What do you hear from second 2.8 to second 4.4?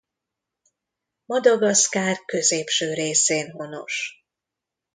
részén honos.